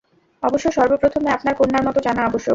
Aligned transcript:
অবশ্য 0.43 0.67
সর্বপ্রথমে 0.71 1.29
আপনার 1.31 1.53
কন্যার 1.55 1.83
মত 1.87 1.97
জানা 1.99 2.21
আবশ্যক। 2.25 2.49